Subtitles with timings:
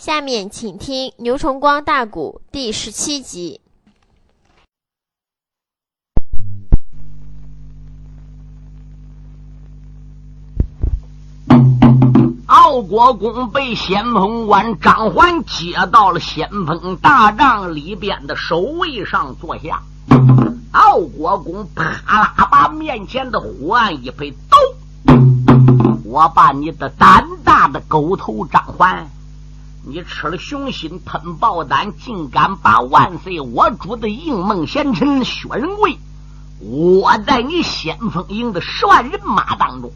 [0.00, 3.60] 下面请听牛崇光大鼓第十七集。
[12.46, 19.82] 奥国公被先锋官张环接到了先锋大帐里边的守卫上坐下。
[20.72, 24.56] 奥国公啪啦把面前的火案一拍，走！
[26.06, 29.06] 我把你的胆大的狗头张环！
[29.82, 35.98] 你吃了雄心吞豹胆，竟敢把万岁我主的应梦贤臣薛仁贵
[36.60, 39.90] 窝在你先锋营的十万人马当中，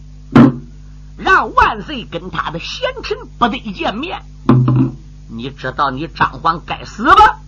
[1.19, 4.23] 让万岁跟他的贤臣不得见面。
[5.29, 7.39] 你知道你张环该死吧？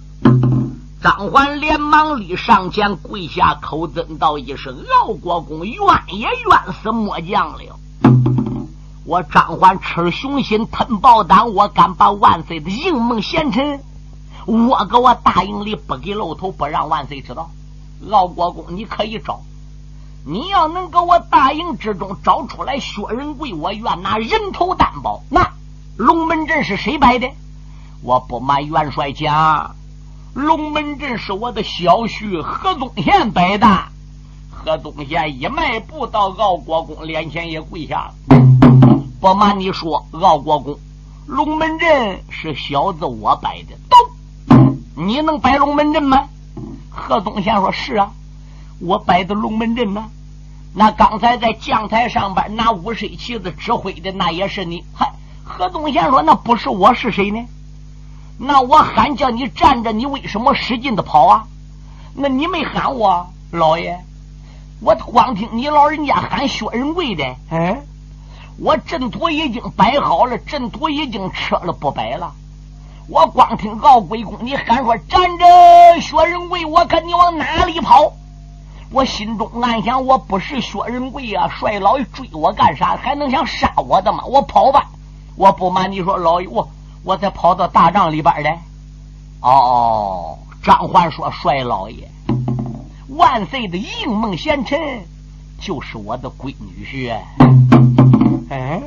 [1.03, 5.79] 张环连忙立上前跪下，口尊道一声：“老国公，冤
[6.09, 7.79] 也冤死末将了。”
[9.07, 13.81] 我张环吃雄心吞豹胆，我敢把万岁的英梦贤臣
[14.47, 17.49] 我搁我大营里，不给露头，不让万岁知道。
[18.11, 19.43] 敖国公，你可以找，
[20.27, 25.23] 你要能搁我大营之中找出来薛仁贵，我愿拿人头担保。
[25.31, 25.53] 那
[25.97, 27.31] 龙门阵是谁摆的？
[28.03, 29.77] 我不瞒元帅讲，
[30.35, 33.67] 龙门阵是我的小婿何宗宪摆的。
[34.51, 38.46] 何宗宪一迈步到敖国公脸前，也跪下了。
[39.19, 40.79] 不瞒你说，傲国公，
[41.27, 43.77] 龙门阵是小子我摆的。
[43.89, 46.29] 都，你能摆龙门阵吗？
[46.91, 48.11] 何宗宪说：“是啊，
[48.79, 50.11] 我摆的龙门阵呢。
[50.75, 55.13] 那刚才在将台上边拿五水旗子指挥的，那也是你。”嗨，
[55.45, 57.45] 何宗宪说：“那不是我是谁呢？
[58.39, 61.47] 那我喊叫你站着，你为什么使劲的跑啊？
[62.15, 63.99] 那你没喊我，老爷，
[64.81, 67.83] 我光听你老人家喊薛仁贵的，嗯。”
[68.59, 72.33] 我阵图已经摆好了，阵图已经撤了，不摆了。
[73.09, 78.13] 我光听敖鬼公你喊说站着，薛仁贵，我看你往哪里跑？
[78.91, 82.97] 我心中暗想，我不是薛仁贵啊，帅老爷追我干啥？
[82.97, 84.25] 还能想杀我的吗？
[84.25, 84.87] 我跑吧！
[85.37, 86.67] 我不瞒你说，老爷，我
[87.05, 88.59] 我才跑到大帐里边来。
[89.41, 92.09] 哦，张焕说，帅老爷，
[93.09, 95.05] 万岁的应梦贤臣
[95.61, 98.06] 就是我的闺女婿。
[98.49, 98.81] 哎，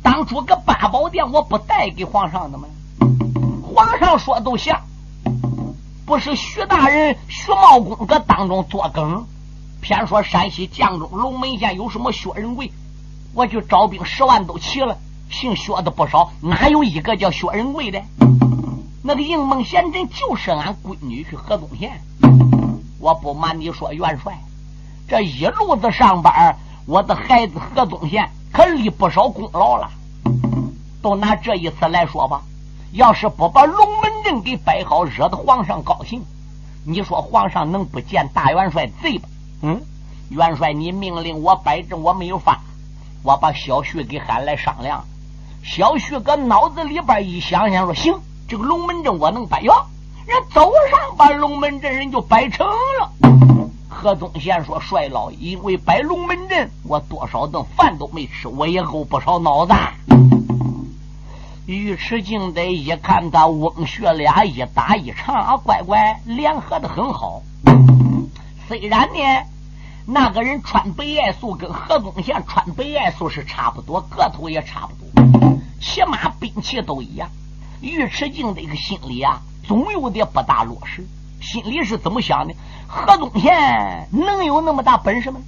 [0.00, 2.68] 当初个八宝殿我不带给皇上的吗？
[3.62, 4.80] 皇上说都像，
[6.06, 9.26] 不是徐大人徐茂公搁当中作梗，
[9.80, 12.70] 偏说山西绛中龙门县有什么薛仁贵，
[13.34, 14.96] 我就招兵十万都齐了，
[15.30, 18.00] 姓薛的不少，哪有一个叫薛仁贵的？
[19.02, 22.00] 那个应梦贤真就是俺闺女去河东县。
[23.00, 24.38] 我不瞒你说，元帅，
[25.08, 28.30] 这一路子上班，我的孩子何宗宪。
[28.52, 29.88] 可立不少功劳了，
[31.00, 32.42] 都拿这一次来说吧。
[32.92, 36.22] 要是不把龙门阵给摆好，惹得皇上高兴，
[36.84, 39.28] 你说皇上能不见大元帅罪吧？
[39.62, 39.80] 嗯，
[40.28, 42.60] 元帅，你命令我摆阵，我没有法。
[43.22, 45.02] 我把小旭给喊来商量。
[45.64, 48.14] 小旭搁脑子里边一想想，说行，
[48.46, 49.62] 这个龙门阵我能摆。
[49.62, 49.72] 哟，
[50.26, 53.41] 人早上把龙门阵人就摆成了。
[54.02, 59.72] 何宗宪说：“帅老，因为摆龙门阵，我多少顿饭都没吃，我也够不少脑子。”
[61.66, 67.42] 尉迟敬德一看他翁婿俩一打一唱啊，乖乖联合的很好。
[68.66, 69.46] 虽然呢，
[70.04, 77.30] 那个人穿白艾素跟何宗宪穿白艾素是差不多，个头也差不多，起码兵器都一样。
[77.80, 81.06] 尉迟敬德个心里啊，总有点不大落实。
[81.42, 82.54] 心里是怎么想的？
[82.86, 85.40] 何宗宪能有那么大本事吗？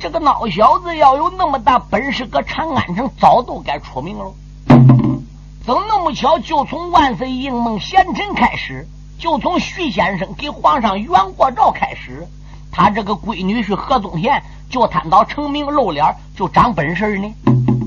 [0.00, 4.32] 这个孬小子要有那么大本事，搁长安城早都该出名了。
[5.64, 6.38] 怎那么巧？
[6.38, 8.86] 就从万岁应梦贤臣开始，
[9.18, 12.26] 就从徐先生给皇上圆过照开始，
[12.72, 17.34] 他这个闺女婿何宗宪就贪到成名露脸，就长本事呢。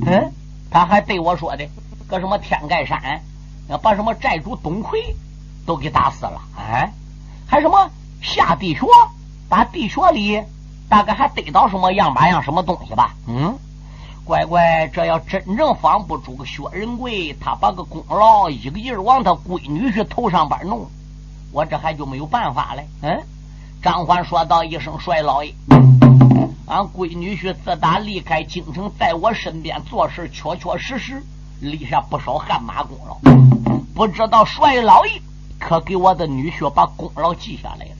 [0.05, 0.31] 嗯，
[0.69, 1.67] 他还对我说的，
[2.07, 3.21] 搁什么天盖山
[3.67, 5.15] 要把什么寨主董奎
[5.65, 6.41] 都给打死了。
[6.57, 6.91] 哎，
[7.47, 7.89] 还什么？
[8.21, 8.85] 下地穴，
[9.49, 10.43] 把地穴里
[10.87, 13.15] 大概还得到什么样把样什么东西吧？
[13.27, 13.57] 嗯，
[14.23, 20.87] 乖乖，这要真正防不住个薛仁贵，他把个功劳一个劲儿往他闺女婿头上边弄，
[21.51, 22.83] 我这还就没有办法了。
[23.01, 23.23] 嗯，
[23.81, 25.53] 张欢说道一声：“帅老爷，
[26.67, 31.23] 俺闺女婿自打离开京城，在我身边做事，确确实实
[31.59, 33.17] 立下不少汗马功劳。
[33.95, 35.21] 不知道帅老爷
[35.61, 37.91] 可给我的女婿把功劳记下来了？”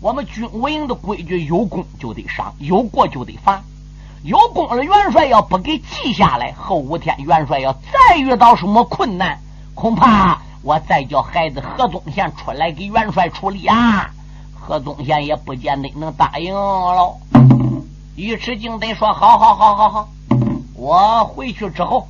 [0.00, 3.62] 我们军务营的规矩，有功就得赏，有过就得罚。
[4.22, 9.38] 有功了，元帅要不给记下来，后五天元帅要再遇到什么困难，
[9.74, 14.10] 恐怕我再叫孩子何宗宪出来给元帅处理啊！
[14.58, 17.18] 何宗宪也不见得能答应喽。
[18.16, 20.08] 尉迟敬德说：“好好好好好，
[20.74, 22.08] 我回去之后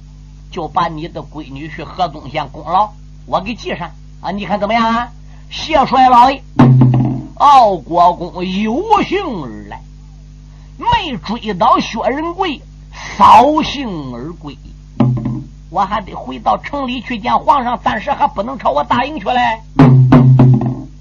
[0.50, 2.90] 就把你的闺女婿何宗宪功劳
[3.26, 3.90] 我给记上
[4.24, 4.30] 啊！
[4.30, 5.06] 你看怎么样啊？”
[5.52, 6.42] 谢帅老爷，
[7.34, 9.82] 敖国公有幸而来，
[10.78, 12.62] 没追到薛仁贵，
[13.18, 14.56] 扫兴而归。
[15.68, 19.60] 我还得回到城里去见皇上，暂时还不能朝我大营去嘞。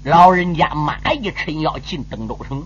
[0.04, 2.62] 老人家马一抻腰进登州城。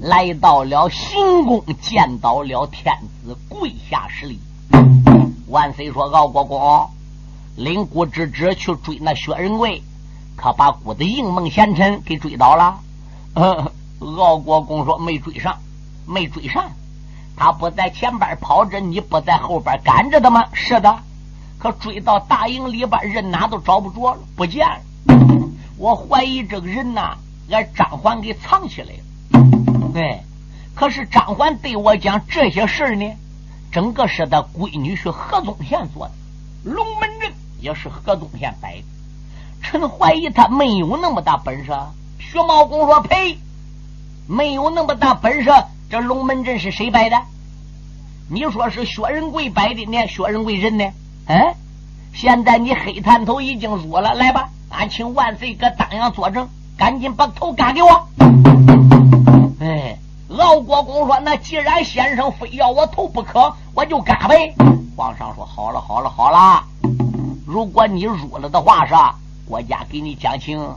[0.00, 4.40] 来到了行宫，见到了天子，跪下施礼。
[5.48, 6.88] 万岁说：“敖国公，
[7.56, 9.82] 领姑之侄去追那薛仁贵，
[10.36, 12.78] 可把姑的应梦贤臣给追到了。
[13.98, 15.58] ”敖国公说：“没追上，
[16.06, 16.70] 没追上。
[17.34, 20.44] 他不在前边跑着，你不在后边赶着的吗？
[20.52, 20.98] 是的。
[21.58, 24.80] 可追到大营里边，人哪都找不着了，不见了。
[25.78, 27.16] 我怀疑这个人呐，
[27.50, 29.00] 俺张环给藏起来了。”
[29.94, 30.20] 对，
[30.74, 33.14] 可是张环对我讲这些事呢，
[33.72, 36.12] 整个是他闺女是何宗宪做的，
[36.70, 38.84] 龙门阵也是河东县摆的。
[39.62, 41.72] 臣怀疑他没有那么大本事。
[42.18, 43.38] 薛茂公说：“呸，
[44.26, 45.50] 没有那么大本事。
[45.88, 47.16] 这龙门阵是谁摆的？
[48.28, 50.06] 你说是薛仁贵摆的呢？
[50.08, 50.84] 薛仁贵人呢？
[51.26, 51.54] 嗯，
[52.12, 58.08] 现在你黑探头已经入了，来吧，俺请万岁搁当阳作证，赶紧把头割给我。”
[59.60, 59.96] 哎，
[60.28, 64.54] 敖国公说：“那既然先生非要我头不可，我就干呗。”
[64.96, 66.64] 皇上说：“好了，好了，好了。
[67.56, 68.94] 如果你辱了的话，是
[69.48, 70.74] 国家给你讲情。”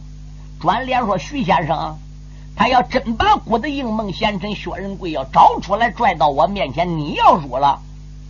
[0.61, 1.97] 转脸说：“徐先生，
[2.55, 7.81] 他要真把郭的应梦贤臣薛仁贵要找出来拽到我面前，你要辱了，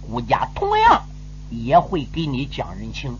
[0.10, 1.04] 国家同样
[1.52, 3.16] 也会给你讲人情，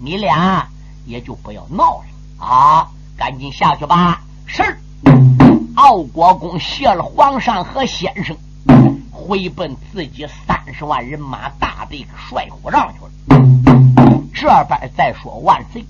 [0.00, 0.68] 你俩
[1.06, 2.86] 也就不要闹了啊！
[3.16, 4.62] 赶紧下去吧。”是。
[5.74, 8.36] 奥国公谢了皇上和先生，
[9.10, 13.00] 回奔自己三十万人马大队帅府上去
[13.34, 13.57] 了。
[14.40, 15.84] 这边再说万岁，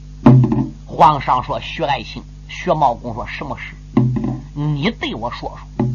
[0.86, 3.74] 皇上说：“徐爱卿，薛茂公说什么事？
[4.54, 5.86] 你对我说说。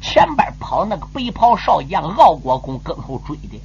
[0.00, 3.60] 前边跑那个白袍少将敖国公跟后追的，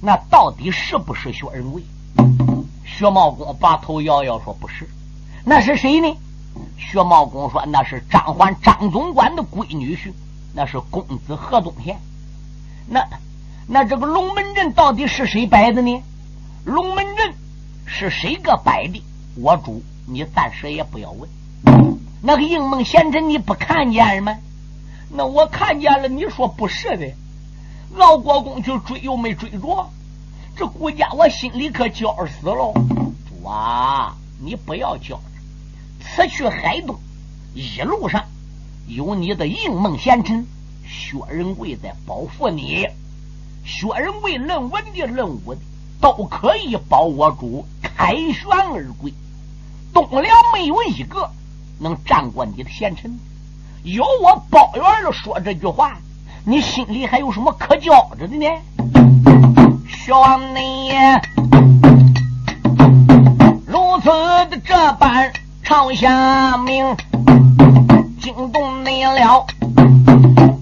[0.00, 1.84] 那到底是不是薛仁贵？”
[2.84, 4.88] 薛茂公把头摇摇说：“不是，
[5.44, 6.16] 那是谁呢？”
[6.76, 10.12] 薛茂公说：“那是张环张总管的闺女婿，
[10.52, 12.00] 那是公子何宗宪。
[12.88, 13.06] 那
[13.68, 16.02] 那这个龙门阵到底是谁摆的呢？
[16.64, 17.32] 龙门阵
[17.86, 19.02] 是谁个摆的？
[19.36, 21.28] 我主，你暂时也不要问。
[22.22, 24.38] 那个应梦贤臣你不看见吗？
[25.10, 26.08] 那我看见了。
[26.08, 27.12] 你说不是的，
[27.94, 29.90] 老国公去追又没追着，
[30.56, 32.72] 这顾家我心里可焦死了。
[33.28, 35.20] 主啊，你不要焦。”
[36.00, 36.96] 此去海东，
[37.54, 38.24] 一路上
[38.86, 40.46] 有你的应梦贤臣
[40.86, 42.86] 薛仁贵在保护你。
[43.64, 45.60] 薛仁贵论文的论武的，
[46.00, 49.12] 都可以保我主凯旋而归。
[49.92, 51.30] 东辽没有一个
[51.78, 53.18] 能战过你的贤臣。
[53.82, 55.96] 有我包圆了说这句话，
[56.44, 58.46] 你心里还有什么可骄着的呢？
[59.86, 60.16] 兄
[60.54, 60.60] 弟，
[63.66, 64.08] 如此
[64.50, 65.32] 的这般。
[65.66, 66.94] 朝下命，
[68.20, 69.46] 惊动你了。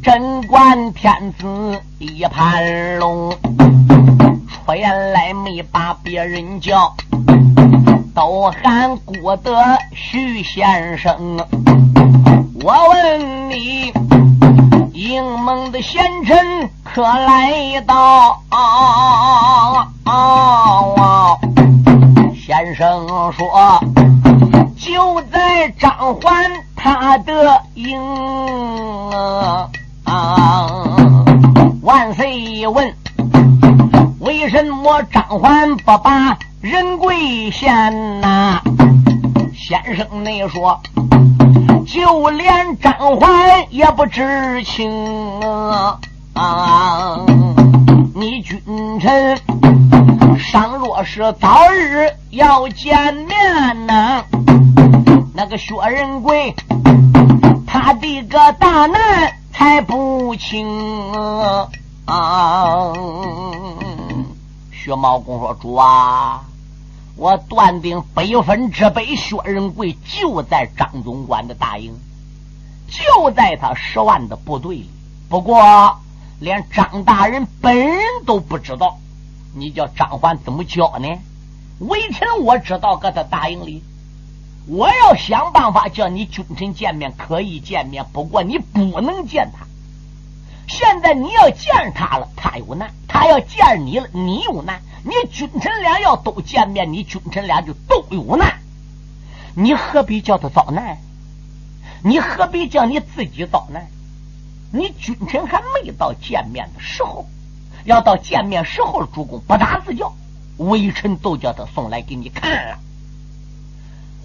[0.00, 3.36] 贞观天子一盘龙，
[4.46, 6.94] 出言来没把别人叫，
[8.14, 9.57] 都喊郭德
[9.92, 11.38] 徐先生。
[12.62, 13.92] 我问你，
[14.92, 18.38] 英蒙的贤臣可来到？
[22.35, 23.81] 先生说。
[24.76, 28.00] 就在张环他的营
[30.04, 31.25] 啊！
[31.83, 32.92] 万岁问：
[34.19, 38.61] 为什么张环不把人贵贤呐？
[39.52, 40.81] 先生你说，
[41.85, 44.88] 就连张环也不知情
[46.35, 47.19] 啊！
[48.14, 48.62] 你君
[49.00, 49.37] 臣
[50.38, 54.23] 尚若是早日要见面呐？
[55.35, 56.54] 那个薛仁贵，
[57.66, 60.64] 他的个大难才不轻
[62.04, 62.92] 啊！
[64.73, 66.42] 薛茂公说：“主啊，
[67.14, 71.95] 我断定百分之百，薛仁贵就在张总管的大营，
[72.88, 74.90] 就在他十万的部队里。
[75.28, 75.99] 不过
[76.40, 78.99] 连张大人本人都不知道，
[79.54, 81.09] 你叫张环怎么教呢？
[81.78, 83.83] 微臣我知道，搁他大营里，
[84.66, 89.66] 我要想办法叫你君臣见面，可以见面，不过你不能见他。
[90.69, 94.81] 现在你要见他了，他有难；他要见你了，你有难。
[95.04, 98.61] 你君臣俩要都见面，你君臣俩就都有难。
[99.54, 100.99] 你何必叫他遭难？
[102.02, 103.87] 你何必叫你自己遭难？
[104.73, 107.26] 你君臣还没到见面的时候，
[107.85, 110.14] 要到见面时候，主公不打自叫，
[110.57, 112.78] 微臣都叫他送来给你看了。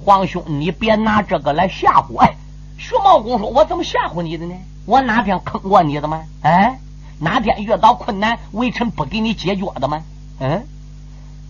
[0.05, 2.35] 皇兄，你别拿这个来吓唬哎！
[2.77, 4.55] 徐茂公说：“我怎么吓唬你的呢？
[4.87, 6.23] 我哪天坑过你的吗？
[6.41, 6.79] 哎，
[7.19, 10.01] 哪天遇到困难，微臣不给你解决的吗？
[10.39, 10.65] 嗯？”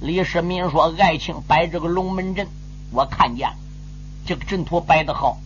[0.01, 2.47] 李世民说：“爱卿摆这个龙门阵，
[2.91, 3.55] 我看见了
[4.25, 5.37] 这个阵图摆的好，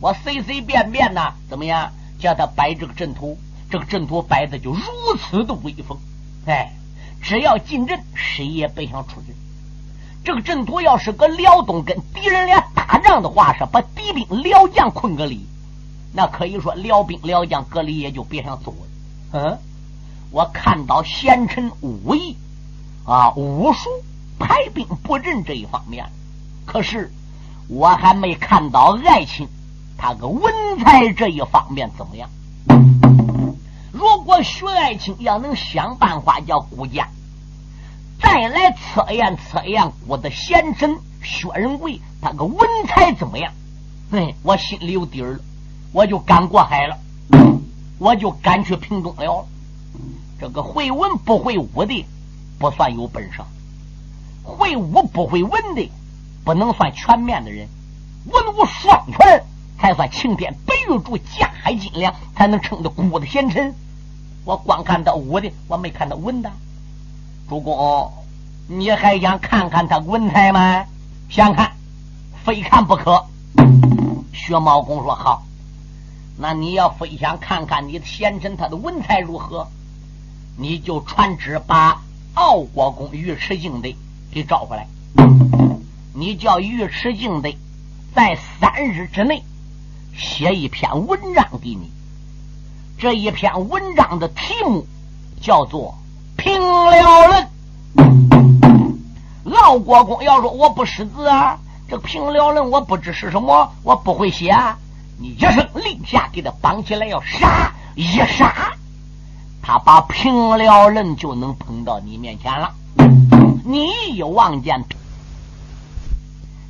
[0.00, 3.36] 我随随便便呢，怎么样？”叫他摆这个阵图，
[3.68, 4.80] 这个阵图摆的就如
[5.18, 5.98] 此的威风。
[6.46, 6.72] 哎，
[7.20, 9.34] 只要进阵，谁也别想出去。
[10.24, 15.46] 这个阵图要是搁辽东跟敌人俩打仗的话，是把敌兵辽将困个里，
[16.12, 18.86] 那可以说辽兵辽将隔离也就别想走了。
[19.32, 19.58] 嗯，
[20.30, 22.36] 我看到贤臣武艺
[23.04, 23.88] 啊，武术
[24.38, 26.10] 排兵布阵这一方面，
[26.66, 27.10] 可是
[27.68, 29.48] 我还没看到爱情。
[29.96, 32.28] 他个文才这一方面怎么样？
[33.92, 37.08] 如果徐爱卿要能想办法叫顾家
[38.20, 43.52] 再来测验测验我的贤臣薛仁贵，他个文才怎么样？
[44.10, 45.40] 哎，我心里有底儿了，
[45.92, 46.98] 我就赶过海了，
[47.98, 49.46] 我就赶去平东了。
[50.40, 52.06] 这个会文不会武的
[52.58, 53.40] 不算有本事，
[54.42, 55.90] 会武不会文的
[56.44, 57.68] 不能算全面的人，
[58.26, 59.44] 文武双全。
[59.78, 63.74] 才算青天白玉柱，架海金梁，才能称得古的贤臣。
[64.44, 66.48] 我光看到武的，我没看到文的。
[67.48, 68.12] 主公，
[68.68, 70.84] 你还想看看他文才吗？
[71.28, 71.72] 想看，
[72.44, 73.26] 非看不可。
[74.32, 75.42] 薛茂公说：“好，
[76.36, 79.68] 那你要非想看看你的贤臣他的文才如何，
[80.56, 82.02] 你就传旨把
[82.34, 83.88] 傲国公尉迟敬德
[84.32, 84.86] 给召回来。
[86.14, 87.50] 你叫尉迟敬德
[88.14, 89.42] 在三日之内。”
[90.14, 91.90] 写一篇文章给你，
[92.98, 94.86] 这一篇文章的题目
[95.40, 95.94] 叫做
[96.36, 97.48] 《平辽论》。
[99.42, 101.58] 老国公要说我不识字啊，
[101.88, 104.54] 这《平辽论》我不知是什么，我不会写。
[104.54, 108.72] 你你一声令下，给他绑起来，要杀一杀，
[109.62, 112.74] 他把《平辽论》就能捧到你面前了。
[113.64, 114.84] 你一望见，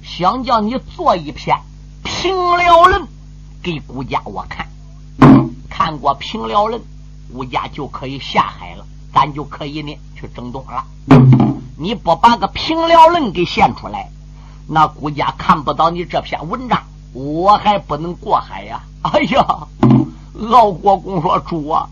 [0.03, 1.57] 想叫你做一篇
[2.05, 3.03] 《平辽论》。
[3.63, 4.67] 给顾家我看，
[5.71, 6.83] 看过平辽人，
[7.33, 8.85] 顾家就可以下海了，
[9.15, 10.85] 咱就可以呢去征东了。
[11.79, 14.11] 你不把个平辽人给献出来，
[14.67, 18.83] 那顾家看不到你这篇文章，我还不能过海呀！
[19.03, 19.67] 哎呀，
[20.33, 21.89] 老国公说主啊，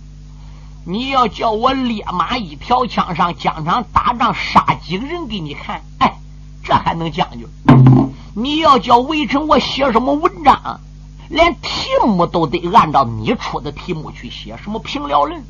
[0.84, 6.18] 你要叫我烈马一条枪上疆场打仗杀几个人给你看，哎，
[6.64, 7.46] 这还能讲究？
[8.34, 10.80] 你要叫微臣我写什么文章？
[11.28, 15.44] 连题目都得按照你出的题目去写，什么平辽人？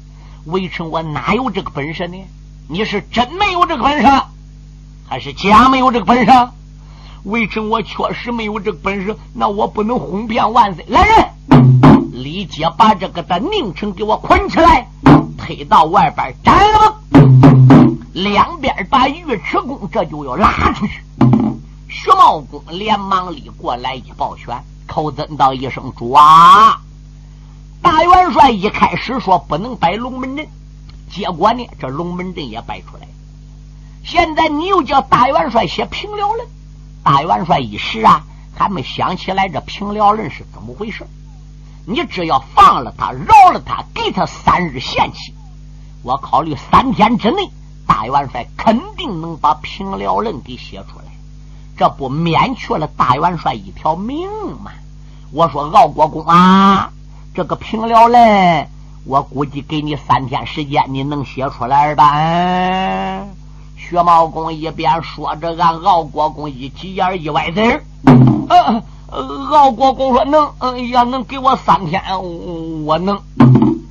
[0.46, 2.16] 微臣我哪有这个本事呢？
[2.68, 4.22] 你是真没有这个本事，
[5.08, 6.32] 还是假没有这个本事？
[7.24, 10.84] 微臣我确实没有这本事，那我不能哄骗万岁。
[10.88, 14.88] 来人，立即把这个的宁城给我捆起来，
[15.36, 16.96] 推到外边斩了。
[18.12, 21.02] 两边把尉迟恭这就要拉出去。
[21.88, 24.62] 徐茂公连忙里过来一抱拳。
[24.86, 26.80] 口尊道一声：“主啊！”
[27.80, 30.48] 大元帅一开始说不能摆龙门阵，
[31.08, 33.06] 结果呢，这龙门阵也摆出来。
[34.02, 36.44] 现在你又叫大元帅写平辽了，
[37.02, 38.22] 大元帅一时啊
[38.54, 41.06] 还没想起来这平辽人是怎么回事。
[41.86, 45.34] 你只要放了他，饶了他，给他三日限期，
[46.02, 47.50] 我考虑三天之内，
[47.86, 51.04] 大元帅肯定能把平辽人给写出来。
[51.76, 54.28] 这不免去了大元帅一条命
[54.62, 54.70] 吗？
[55.32, 56.92] 我说敖国公啊，
[57.34, 58.68] 这个平辽人，
[59.04, 63.24] 我估计给你三天时间，你能写出来吧？
[63.80, 67.82] 嗯，薛茂公一边说着，俺敖国公一急眼一歪嘴儿。
[69.50, 72.02] 敖国公说能，嗯，要能给我三天，
[72.84, 73.18] 我能。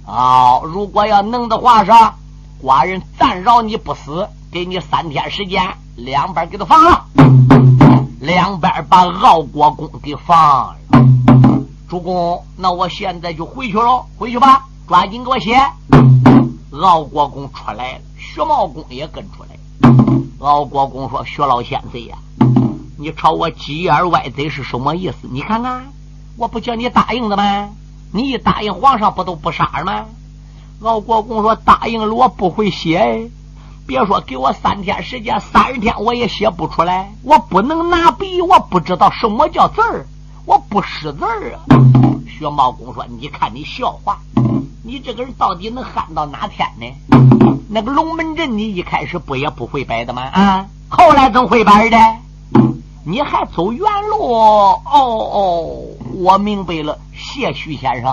[0.06, 1.92] 哦，如果要能的话，是
[2.64, 5.62] 寡人暂饶你不死，给你三天时间，
[5.96, 7.06] 两边给他放了。
[8.22, 10.76] 两边把敖国公给放了，
[11.90, 15.58] 主公，那我现在就回去了，回去吧，抓紧给我写。
[16.72, 19.59] 敖国公出来了，薛茂公也跟出来。
[20.40, 22.18] 敖国公说：“薛老先生呀，
[22.98, 25.28] 你朝我鸡眼歪嘴是什么意思？
[25.32, 25.92] 你看看，
[26.38, 27.70] 我不叫你答应的吗？
[28.12, 30.06] 你一答应皇上，不都不杀吗？”
[30.82, 33.30] 敖国公说：“答应了，我不会写。
[33.86, 37.14] 别说给我三天时间，三十天我也写不出来。
[37.24, 40.06] 我不能拿笔，我不知道什么叫字儿，
[40.46, 41.60] 我不识字儿啊。”
[42.30, 44.20] 薛茂公说：“你看你笑话。”
[44.82, 47.39] 你这个人到底能憨到哪天呢？
[47.72, 50.24] 那个龙门阵，你一开始不也不会摆的吗？
[50.24, 51.98] 啊，后来怎么会摆的？
[53.06, 54.34] 你还走原路？
[54.34, 55.70] 哦哦，
[56.16, 58.12] 我明白了，谢徐先生。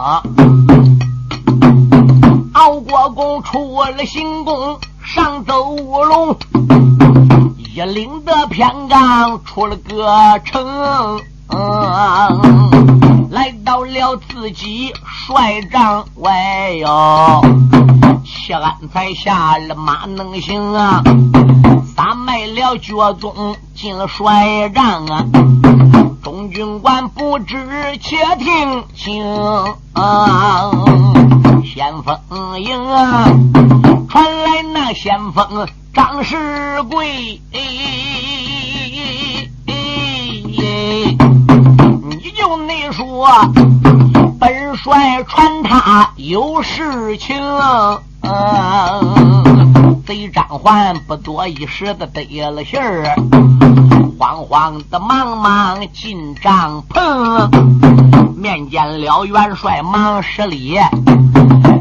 [2.52, 6.36] 敖国公出了行宫，上走龙，
[7.56, 11.18] 一领的偏岗出了个城。
[11.48, 17.40] 嗯，来到了自己帅帐外哟，
[18.47, 21.03] 谢安才下了马能行啊，
[21.97, 25.25] 撒迈了脚踪进了帅帐啊，
[26.23, 27.57] 中军官不知
[28.00, 29.25] 且听清
[29.95, 30.71] 啊，
[31.65, 33.26] 先锋营啊，
[34.09, 36.37] 传来那先锋张世
[36.85, 37.41] 贵。
[42.09, 43.29] 你就那说，
[44.38, 47.37] 本帅传他有事情，
[50.06, 53.16] 贼张环不多一时的得了信儿，
[54.18, 57.50] 慌慌的忙忙进帐篷，
[58.37, 60.78] 面见了元帅忙施礼，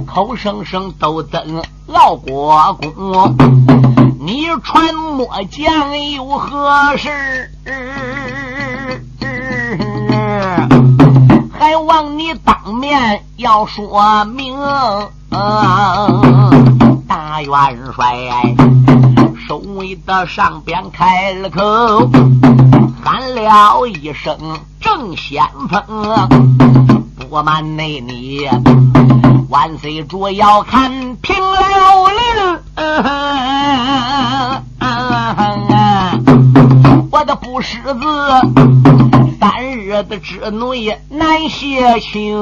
[0.08, 3.36] 口声声都等老国公，
[4.20, 7.52] 你传末将有何事？
[11.58, 14.56] 还望你当面要说明。
[17.08, 17.52] 大元
[17.94, 18.56] 帅
[19.48, 22.10] 守卫的上边开了口，
[23.04, 24.38] 喊了一声
[24.80, 25.82] 正先锋，
[27.30, 28.48] 不瞒内你，
[29.50, 32.16] 万岁主要看平辽令。
[37.12, 38.00] 我的不识字。
[39.40, 42.42] 三日的之内难写清，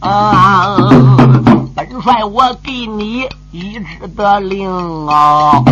[0.00, 1.53] 本
[2.04, 5.64] 帅我给你一纸的令啊，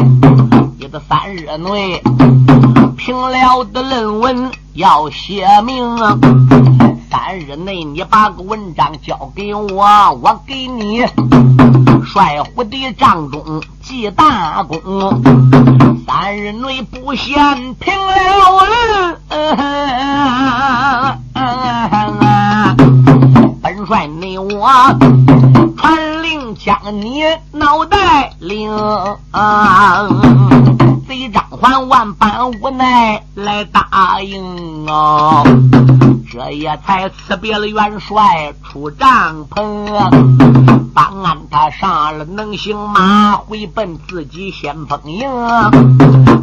[0.79, 2.03] 你的三日内
[2.97, 5.95] 平了的论文要写明，
[7.11, 9.85] 三日内你把个文章交给我，
[10.23, 11.05] 我给你
[12.07, 15.23] 帅府的帐中记大功。
[16.07, 18.15] 三日内不显平了
[18.71, 19.19] 人，
[23.61, 24.67] 本帅你我
[26.91, 28.71] 你脑袋灵，
[31.07, 35.45] 贼张环万般无奈来答应啊，
[36.33, 39.87] 这也才辞别了元帅出帐篷。
[40.95, 45.29] 帮安他上了能行马，回奔自己先锋营。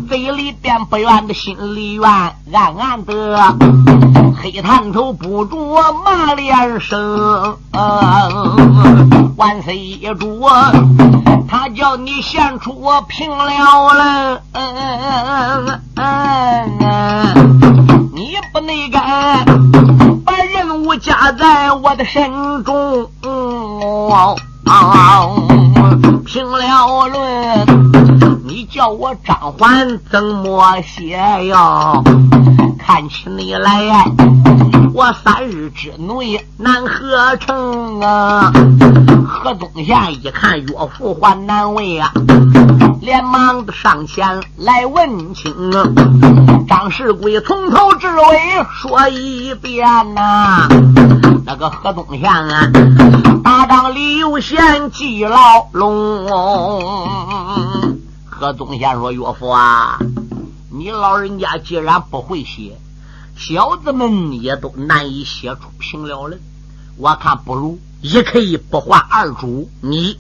[0.08, 3.56] 嘴里边不愿的，心里愿，暗暗的
[4.42, 5.76] 黑探头不住
[6.06, 7.58] 骂连声。
[9.38, 10.48] 万岁爷主，
[11.48, 14.42] 他叫你献出我平了了，
[16.80, 17.79] 你
[18.52, 19.00] 不那个。
[20.26, 22.30] 把任务加在我的身
[22.64, 23.10] 中，
[26.26, 27.66] 平了论，
[28.46, 32.02] 你叫我张环怎么写呀？
[32.78, 34.06] 看起你来，
[34.94, 38.52] 我三日之内难合成啊！
[39.28, 42.12] 何宗宪一看岳父还难为啊，
[43.02, 45.54] 连忙的上前来问清。
[46.68, 48.40] 张世贵从头至尾
[48.74, 50.68] 说一遍呐，
[51.46, 52.70] 那个何宗宪啊，
[53.44, 56.28] 大帐里有贤记牢笼。
[58.26, 60.00] 何宗宪说：“岳父啊。”
[60.72, 62.78] 你老人家既然不会写，
[63.36, 66.40] 小子们也都难以写出平辽人。
[66.98, 70.20] 我看不如一可以不换二主，你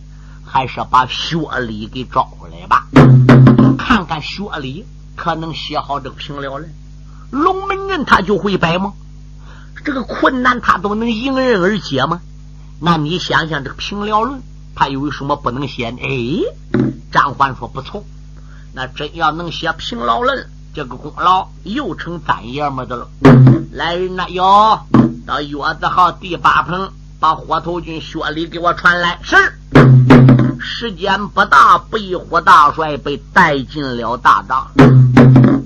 [0.51, 2.87] 还是把薛礼给招回来吧，
[3.77, 4.83] 看看薛礼
[5.15, 6.73] 可能写好这个平辽人。
[7.29, 8.93] 龙门阵他就会摆吗？
[9.85, 12.19] 这个困难他都能迎刃而解吗？
[12.79, 14.41] 那你想想这个平辽论，
[14.73, 15.99] 他有什么不能写呢？
[16.01, 16.81] 哎，
[17.11, 18.03] 张环说不错。
[18.73, 23.07] 那真要能写平老人，这个功劳又成咱爷们的了。
[23.71, 24.79] 来人呐，哟，
[25.27, 29.19] 到月子号第八棚，把火头军薛礼给我传来。
[29.21, 29.35] 是。
[30.61, 34.67] 时间不大，北虎大帅被带进了大帐，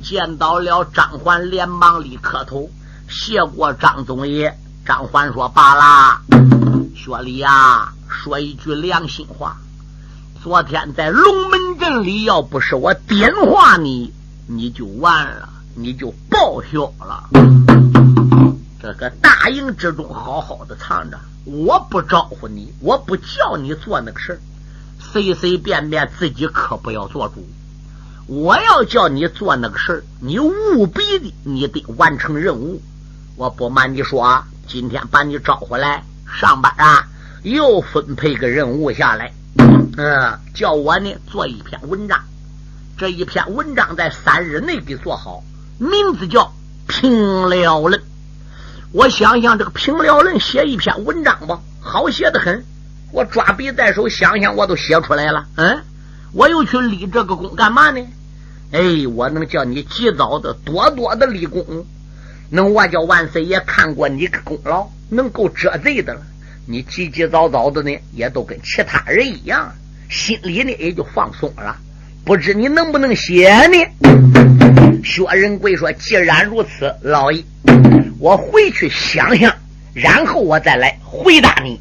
[0.04, 2.70] 见到了张环，连忙里磕头，
[3.10, 4.56] 谢过张总爷。
[4.86, 6.22] 张环说：“罢了，
[6.96, 9.58] 薛礼呀，说一句良心话，
[10.44, 14.14] 昨天在龙门阵里，要不是我点化你，
[14.46, 17.30] 你就完了，你就报销了。
[18.82, 24.40] 这个大营之中，好好的藏着，我不招呼你，我不叫你做那个事儿。”
[25.12, 27.48] 随随便便自己可不要做主，
[28.28, 32.82] 我要叫你做那个事儿，你务必的，你得完成任务。
[33.36, 36.04] 我不瞒你说啊，今天把你招回来
[36.40, 37.08] 上班啊，
[37.44, 42.20] 又分配个任务下来，嗯，叫我呢做一篇文章。
[42.98, 45.44] 这一篇文章在三日内给做好，
[45.78, 46.44] 名字叫
[46.88, 48.00] 《平辽论》。
[48.92, 52.64] 我想想，这个《平辽论》写一篇文章吧，好写的很。
[53.14, 55.46] 我抓笔在手，想想我都写出来了。
[55.56, 55.84] 嗯，
[56.34, 58.04] 我又去立这个功干嘛呢？
[58.72, 61.86] 哎，我能叫你及早的多多的立功，
[62.50, 66.22] 能我叫万岁爷看过你个功劳，能够遮罪的了。
[66.66, 69.72] 你急急早早的呢，也都跟其他人一样，
[70.10, 71.78] 心里呢也就放松了。
[72.26, 75.04] 不知你能不能写呢？
[75.04, 77.44] 薛仁贵说：“既然如此，老爷，
[78.18, 79.54] 我回去想想，
[79.94, 81.80] 然后我再来回答你。”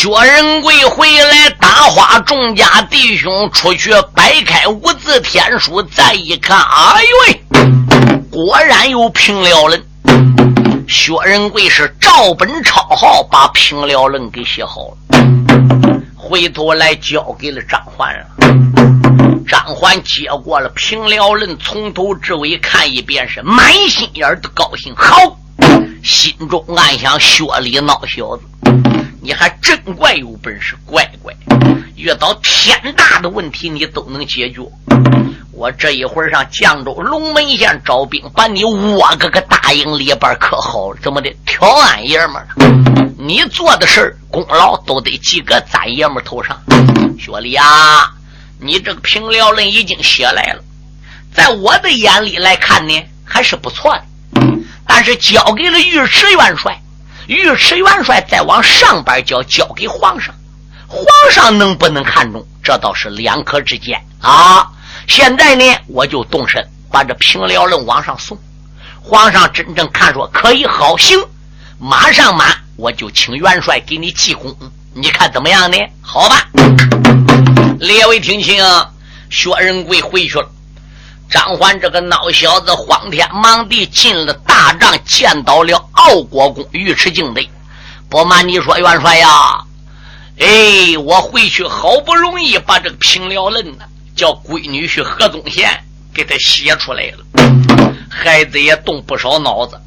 [0.00, 7.42] 薛仁贵回来，打花众家弟兄出去摆开五字天书，再一看，哎呦喂，
[8.30, 9.84] 果然有平辽人。
[10.88, 18.24] 薛仁贵是照本抄号，把平辽人给写好了，回头来交给了张环了。
[19.46, 24.94] 张环接过了平辽人，从头至尾看一遍，是满心眼的高兴。
[24.96, 25.36] 好，
[26.02, 28.44] 心中暗想：薛礼闹小子。
[29.22, 31.34] 你还真怪有本事，乖乖！
[31.94, 34.60] 遇到天大的问题，你都能解决。
[35.52, 40.98] 我这一会儿上绛州龙门县招兵，把你窝个个大营里边可好了。
[41.02, 42.46] 怎么的，挑俺爷们儿？
[43.18, 46.58] 你做的事儿功劳都得记搁咱爷们头上。
[47.18, 48.10] 薛礼啊，
[48.58, 50.64] 你这个平辽人已经写来了，
[51.34, 54.02] 在我的眼里来看呢，还是不错的。
[54.86, 56.79] 但是交给了尉迟元帅。
[57.36, 60.34] 尉迟元帅再往上边交，交给皇上，
[60.88, 62.44] 皇上能不能看中？
[62.60, 64.68] 这倒是两可之间啊！
[65.06, 68.36] 现在呢，我就动身把这平辽人往上送。
[69.00, 71.18] 皇上真正看说可以，好行，
[71.78, 74.52] 马上马，我就请元帅给你记功，
[74.92, 75.78] 你看怎么样呢？
[76.02, 76.48] 好吧，
[77.78, 78.60] 列位听清，
[79.30, 80.50] 薛仁贵回去了。
[81.30, 87.40] 张环这个孬小子，慌天忙地进了大帐，见到了傲国公尉迟敬德。
[88.08, 89.28] 不瞒你说，元帅呀，
[90.40, 93.84] 哎，我回去好不容易把这个平辽论呢，
[94.16, 97.18] 叫闺女婿何宗宪给他写出来了。
[98.10, 99.80] 孩子也动不少脑子，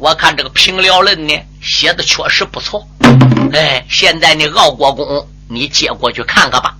[0.00, 2.84] 我看这个平辽论呢，写的确实不错。
[3.52, 6.74] 哎，现在呢，傲国公，你接过去看看吧。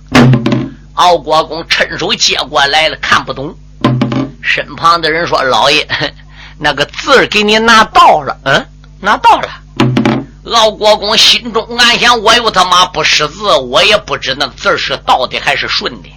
[0.95, 3.55] 傲国公趁手接过来了，看不懂。
[4.45, 5.85] 身旁的人说：“老爷，
[6.59, 8.65] 那个字给你拿到了。”嗯，
[9.01, 9.49] 拿到了。
[10.53, 16.09] 敖国公心中暗想：“我又他妈不识字，我也不知那字是倒的还是顺的。”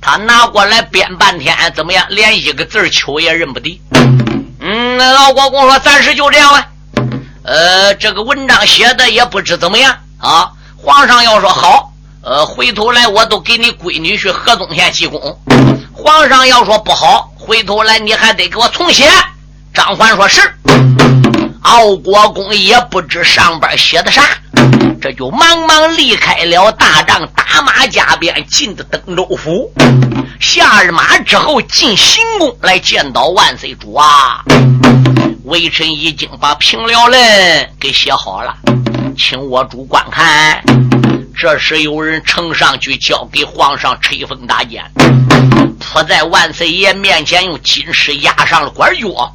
[0.00, 2.04] 他拿过来编半天，怎么样？
[2.10, 3.80] 连一个字秋也认不得。
[4.60, 6.68] 嗯，敖国公说：“暂时就这样吧。
[7.42, 10.50] 呃，这个文章写的也不知怎么样啊。
[10.76, 15.40] 皇上要说好，呃，回头来我都给你闺女去河东县记功。
[15.98, 19.10] 皇上要说不好。”回头来，你还得给我重写。
[19.74, 20.40] 张环说是。
[21.62, 24.22] 敖国公也不知上边写的啥，
[25.02, 29.70] 这就忙忙离开了大帐，打马加鞭进的登州府。
[30.40, 34.42] 下日马之后，进行宫来见到万岁主啊！
[35.44, 38.54] 微臣已经把平辽人给写好了，
[39.16, 40.62] 请我主观看。
[41.40, 44.82] 这时有人呈上去，交给皇上吹风大剑，
[45.78, 49.32] 扑在万岁爷面前，用金石压上了官脚。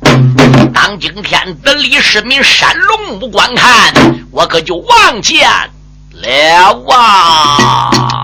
[0.74, 3.94] 当今天的李世民山龙目观看，
[4.32, 5.50] 我可就望见
[6.12, 8.22] 了啊！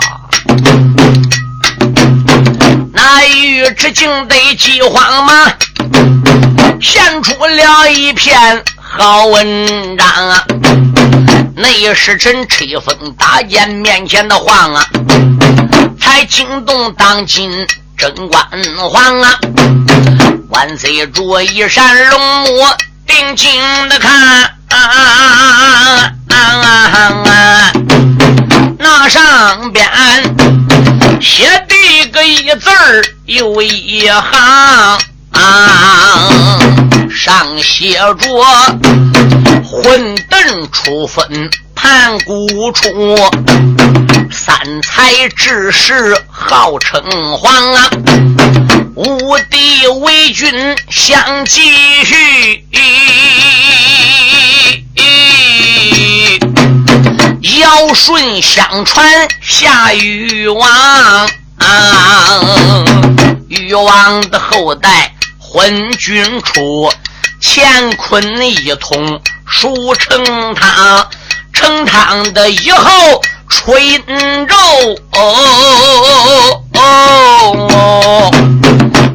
[2.92, 5.54] 那尉迟敬得急慌忙，
[6.82, 10.46] 献出了一篇好文章啊！
[11.60, 14.86] 内侍臣吹风打剑面前的晃啊，
[16.00, 17.68] 才惊动当今
[17.98, 18.42] 贞观
[18.78, 19.38] 皇啊！
[20.48, 22.48] 万岁主一扇龙目，
[23.06, 26.14] 定睛的看啊，
[28.78, 29.86] 那上边
[31.20, 34.98] 写的个一字儿有一行
[35.34, 36.60] 啊，
[37.12, 38.16] 上写着
[39.72, 42.90] “混沌初分盘古出”。
[44.32, 47.02] 三才之士号称
[47.38, 47.90] 皇啊，
[48.96, 51.62] 五帝为君相继
[52.04, 52.64] 续，
[57.60, 61.30] 尧舜相传下禹王，
[63.48, 66.92] 禹王的后代昏君出，
[67.42, 71.08] 乾坤一统书成汤，
[71.54, 73.22] 成汤的以后。
[73.52, 73.82] 春
[74.48, 74.56] 州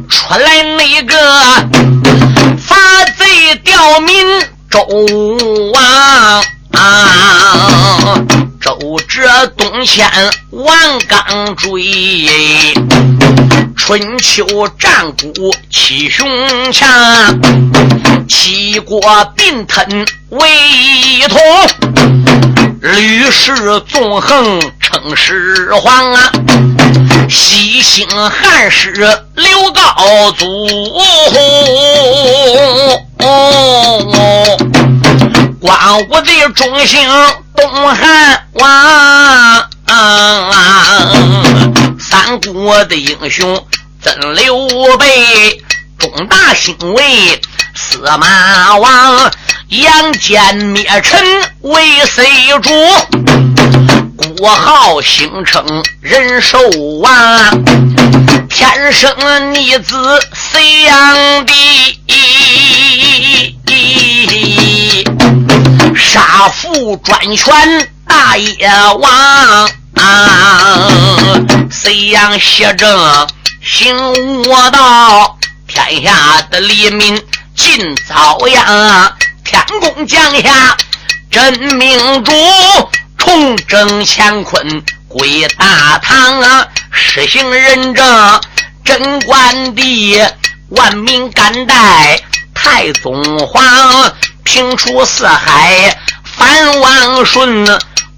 [0.09, 1.15] 出来那个
[2.57, 2.75] 发
[3.17, 4.13] 贼刁民
[4.69, 4.85] 周
[5.73, 6.43] 王
[6.73, 8.19] 啊，
[8.59, 10.05] 周折东迁
[10.51, 10.75] 王
[11.07, 12.73] 刚追，
[13.85, 14.43] 春秋
[14.79, 16.27] 战鼓七雄
[16.71, 16.89] 强，
[18.27, 18.99] 七国
[19.35, 21.39] 并吞为一统。
[22.81, 26.31] 吕氏纵横称始皇啊，
[27.29, 28.91] 西兴汉室
[29.35, 30.45] 刘高祖，
[35.59, 37.07] 光武帝中兴
[37.55, 39.69] 东汉王，
[41.99, 43.63] 三国的英雄
[44.05, 44.67] 真刘
[44.99, 45.59] 备，
[45.97, 47.41] 中大兴为
[47.73, 49.31] 司马王。
[49.69, 51.19] 杨坚灭陈
[51.61, 52.23] 为谁
[52.61, 52.69] 主？
[54.37, 55.65] 国号兴称
[56.01, 56.59] 仁寿
[57.01, 57.63] 王，
[58.47, 59.11] 天生
[59.55, 59.97] 逆子
[60.35, 61.97] 隋炀帝，
[65.95, 69.67] 杀父专权大业王，
[71.71, 73.27] 隋炀邪政
[73.67, 77.19] 行我道，天下的黎民
[77.55, 79.17] 尽遭殃。
[79.43, 80.77] 天宫降下
[81.31, 82.31] 真命主，
[83.17, 86.67] 重整乾坤归大唐啊！
[86.91, 88.41] 实行仁政
[88.83, 90.21] 贞观帝，
[90.69, 92.21] 万民敢戴
[92.53, 97.65] 太宗皇，平除四海反王顺，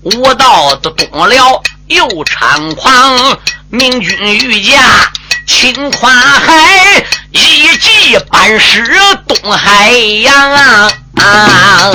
[0.01, 5.09] 无道的东辽又猖狂，明君御驾
[5.47, 8.83] 侵跨海，一骑班师
[9.25, 10.91] 东海洋啊！
[11.15, 11.91] 啊！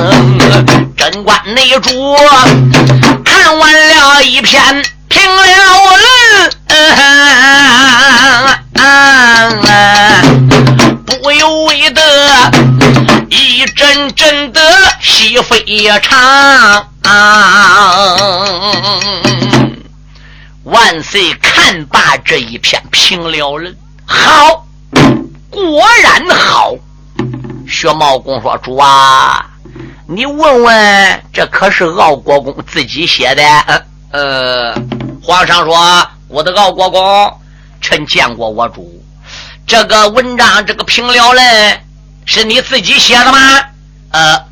[0.97, 2.17] 贞观内主
[3.25, 5.43] 看完了一篇平了
[5.97, 6.51] 论，
[11.05, 12.51] 不由为得
[13.29, 14.61] 一阵阵的
[15.03, 16.87] 喜非常。
[20.65, 24.65] 万岁看罢这一篇平了论，好，
[25.51, 26.73] 果然好。
[27.69, 29.45] 薛茂公说：“主啊，
[30.07, 33.83] 你问问，这可是傲国公自己写的？”呃，
[34.73, 34.75] 呃
[35.23, 37.41] 皇上说：“我的傲国公，
[37.81, 39.03] 臣见过我主。
[39.67, 41.81] 这个文章，这个评了论，
[42.25, 43.39] 是你自己写的吗？”
[44.13, 44.45] 呃，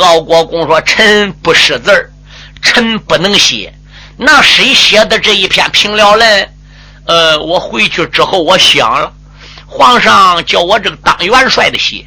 [0.00, 2.10] 傲国公说：“臣不识字儿，
[2.62, 3.72] 臣不能写。
[4.24, 6.48] 那谁写的这一篇评了嘞？
[7.06, 9.12] 呃，我回去之后，我想了，
[9.66, 12.06] 皇上叫我这个当元帅的写。”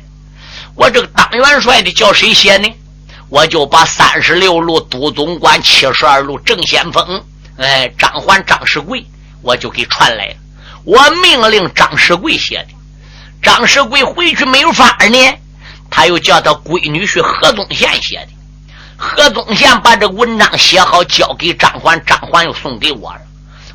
[0.75, 2.73] 我这个当元帅的叫谁写呢？
[3.29, 7.23] 我就把三十六路都总管、七十二路正先锋，
[7.57, 9.05] 哎，张环、张世贵，
[9.41, 10.35] 我就给传来了。
[10.83, 12.67] 我命令张世贵写的。
[13.41, 15.17] 张世贵回去没有法呢，
[15.89, 18.34] 他又叫他闺女婿何宗宪写的。
[18.97, 23.21] 何宗宪把这文章写好，交给张环，张环又送给我了。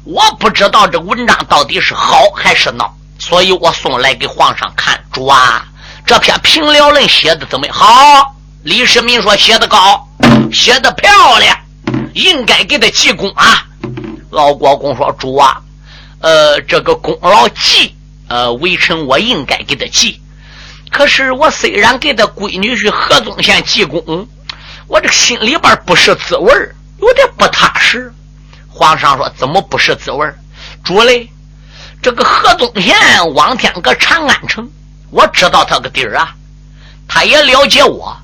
[0.05, 5.67] 我不知道这文章到底是好还是孬，所以我送来给皇上看，主啊。
[6.07, 7.77] 这篇评了论写的怎么样？
[7.77, 10.09] 好，李世民说写的高，
[10.51, 11.57] 写的漂亮，
[12.15, 13.67] 应该给他记功啊。
[14.31, 15.61] 老国公说：“主啊，
[16.21, 17.95] 呃，这个功劳记，
[18.29, 20.21] 呃，微臣我应该给他记。
[20.91, 24.27] 可是我虽然给他闺女婿何宗宪记功，
[24.91, 26.53] 我这个心里边不是滋味
[26.99, 28.13] 有点不踏实。”
[28.69, 30.29] 皇上说：“怎么不是滋味
[30.83, 31.31] 主嘞，
[32.03, 32.95] 这个何宗宪
[33.35, 34.69] 往天搁长安城。”
[35.11, 36.35] 我知道他个底儿啊，
[37.07, 38.17] 他也了解我。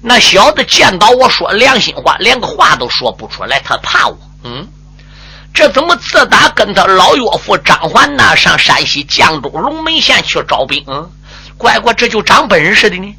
[0.00, 4.18] 那小子见到我说良心话，连个话都说不出来，他怕我。
[4.44, 4.68] 嗯，
[5.54, 11.10] 这怎么自打跟他老岳父张环那上山西绛州龙门县去招兵，嗯
[11.56, 13.16] 乖乖，这就长本事的呢。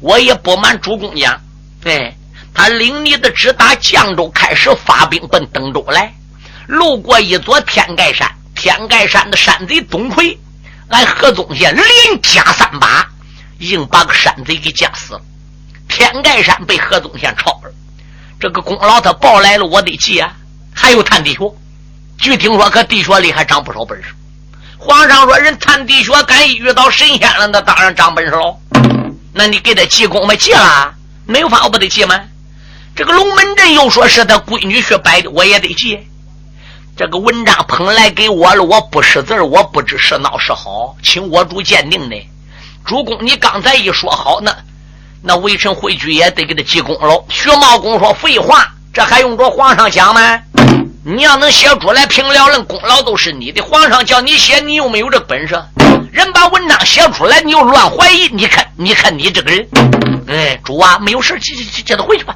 [0.00, 1.38] 我也不瞒主公讲，
[1.84, 2.16] 哎，
[2.52, 6.12] 他领你的直达绛州，开始发兵奔登州来，
[6.66, 10.36] 路过一座天盖山，天盖山的山贼钟馗，
[10.88, 13.08] 俺何宗宪连加三把，
[13.58, 15.20] 硬把个山贼给夹死了。
[15.88, 17.72] 天盖山被何宗宪抄了，
[18.40, 20.32] 这个功劳他报来了，我得记啊。
[20.74, 21.50] 还有探地穴，
[22.18, 24.08] 据听说可地穴里还长不少本事。
[24.76, 28.60] 皇上说人探地穴敢遇到神仙了，那当然长本事喽。
[29.32, 30.92] 那你给他记功没记了？
[31.26, 32.20] 没有法我不得记吗？
[32.94, 35.98] 这个龙门阵又说是他闺女学摆的，我也得记。
[36.96, 42.16] 这个文章捧来给我了，我不识字我不知是孬是好，请我主鉴定呢。
[42.84, 44.56] 主公，你刚才一说好，那
[45.20, 47.24] 那微臣回去也得给他记功喽。
[47.28, 48.72] 徐茂公说废话。
[48.94, 50.40] 这还用着皇上讲吗？
[51.04, 53.62] 你要能写出来，平了论功劳都是你的。
[53.62, 55.54] 皇上叫你写，你又没有这本事。
[56.10, 58.26] 人把文章写出来，你又乱怀疑。
[58.32, 59.68] 你看，你看你这个人，
[60.28, 62.34] 哎，主啊，没有事，接接接他回去吧。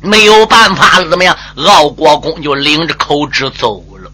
[0.00, 1.36] 没有办法了，怎么样？
[1.56, 4.10] 敖国公就领着口旨走了。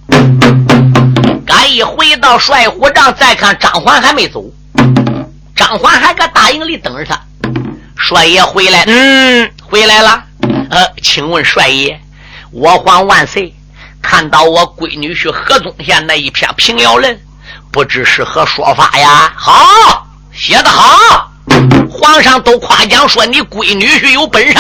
[1.47, 4.45] 刚一回到帅府帐，再看张环还没走，
[5.55, 7.21] 张环还搁大营里等着他。
[7.97, 10.25] 帅爷回来，嗯，回来了。
[10.71, 12.01] 呃，请问帅爷，
[12.51, 13.55] 我皇万岁！
[14.01, 17.21] 看到我闺女婿何宗宪那一篇平遥人，
[17.73, 19.33] 不知是何说法呀？
[19.37, 21.33] 好，写得好，
[21.91, 24.55] 皇上都夸奖说你闺女婿有本事。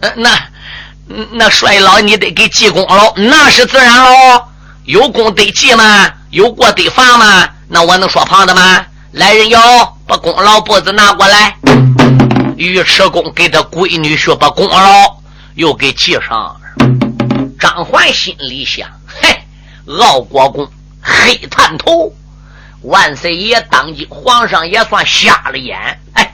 [0.00, 0.30] 呃，那
[1.32, 4.42] 那帅老你得给记功喽，那是自然喽。
[4.84, 6.10] 有功得记吗？
[6.30, 7.48] 有过得罚吗？
[7.68, 8.84] 那我能说胖的吗？
[9.12, 9.58] 来人哟，
[10.06, 11.56] 把功劳簿子拿过来。
[12.56, 15.16] 尉迟恭给他闺女婿把功劳
[15.54, 16.56] 又给记上。
[17.58, 19.42] 张环心里想：嘿，
[19.98, 22.12] 傲国公黑探头，
[22.86, 26.00] 万岁爷当今皇上也算瞎了眼。
[26.14, 26.32] 哎，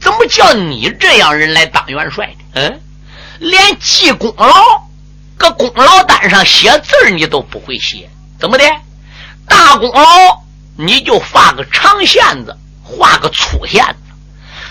[0.00, 2.60] 怎么叫你这样人来当元帅的？
[2.60, 2.80] 嗯，
[3.38, 4.52] 连记功劳，
[5.36, 8.08] 搁功劳单上写字你都不会写，
[8.38, 8.64] 怎么的？
[9.46, 10.04] 大功劳
[10.76, 13.94] 你就画个长线子，画个粗线子。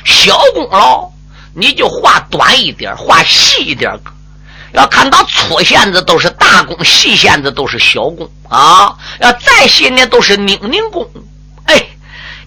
[0.06, 1.10] 小功劳，
[1.54, 3.92] 你就画短一点，画细一点。
[4.78, 8.96] 要看到粗线子都是大功，细线子都是小功啊。
[9.20, 11.04] 要再细呢，都是拧拧功。
[11.66, 11.84] 哎，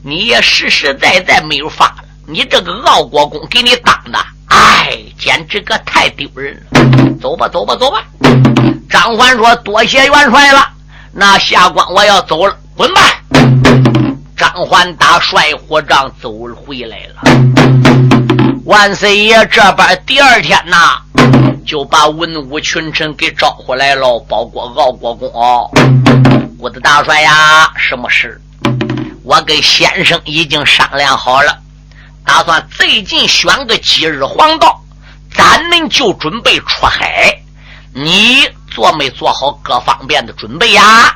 [0.01, 2.05] 你也实实在在没有法了。
[2.29, 6.81] 你这个傲国公给你当的，哎，简直个太丢人了。
[7.21, 8.01] 走吧，走吧，走吧。
[8.89, 10.65] 张环说：“多谢元帅了，
[11.13, 13.01] 那下官我要走了，滚吧。”
[14.39, 17.23] 张环打帅火仗走回来了。
[18.65, 20.97] 万岁爷这边第二天呐，
[21.71, 25.31] 就把文武群臣给招回来了，包括敖国公。
[26.59, 28.41] 我的大帅呀，什么事？
[29.23, 31.57] 我跟先生已经商量好了，
[32.27, 34.83] 打算最近选个吉日黄道，
[35.33, 37.41] 咱们就准备出海。
[37.95, 41.15] 你做没做好各方面的准备呀？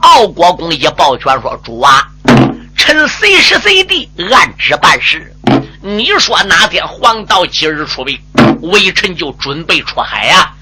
[0.00, 2.08] 敖国公一抱拳说：“主啊。”
[2.74, 5.32] 臣随时随地按旨办事。
[5.88, 8.18] 你说哪天黄道吉日出兵，
[8.60, 10.52] 微臣就准备出海呀。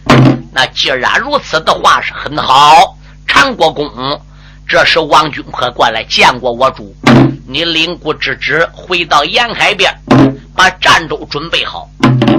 [0.52, 2.94] 那既然如此的话，是很好。
[3.26, 3.90] 长国公，
[4.68, 6.94] 这时王君可过来见过我主。
[7.48, 9.90] 你领故之旨，回到沿海边，
[10.54, 11.88] 把战舟准备好。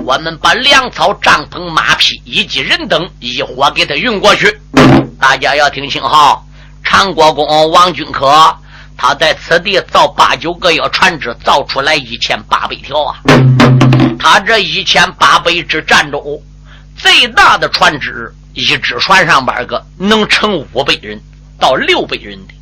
[0.03, 4.61] 我们把粮草、帐篷、马匹以及人等一伙给他运过去。
[5.19, 6.39] 大家要听清哈。
[6.83, 8.55] 长国公王君可。
[8.97, 13.19] 他在此地造八九个要船只，造出来一千八百条啊！
[14.17, 16.41] 他这一千八百只战舟，
[16.97, 21.21] 最大的船只一只船上边个能乘五百人
[21.59, 22.53] 到六百人的，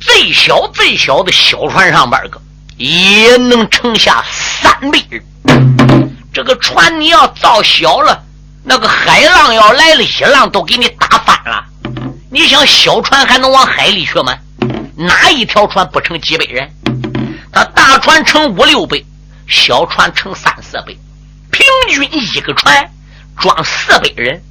[0.00, 2.40] 最小最小的小船上边个
[2.76, 5.22] 也能盛下三百人。
[6.32, 8.22] 这个船你要造小了，
[8.64, 11.64] 那个海浪要来了，一浪都给你打翻了。
[12.30, 14.34] 你想小船还能往海里去吗？
[15.00, 16.68] 哪一条船不成几百人？
[17.52, 19.00] 他大船乘五六百，
[19.46, 20.86] 小船乘三四百，
[21.52, 22.90] 平均一个船
[23.38, 24.42] 装四百人，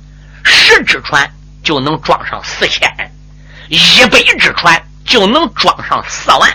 [0.46, 1.30] 十只船
[1.62, 2.90] 就能装上四千，
[3.68, 6.50] 一百只船就能装上四万，